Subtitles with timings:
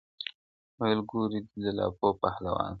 [0.79, 2.69] ويل گورئ دې د لاپو پهلوان ته.!